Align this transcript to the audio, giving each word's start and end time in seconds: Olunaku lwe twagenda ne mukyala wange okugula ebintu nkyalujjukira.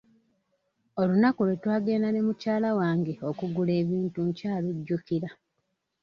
Olunaku 1.01 1.41
lwe 1.47 1.55
twagenda 1.61 2.07
ne 2.11 2.21
mukyala 2.27 2.69
wange 2.79 3.13
okugula 3.29 3.71
ebintu 3.81 4.19
nkyalujjukira. 4.27 5.29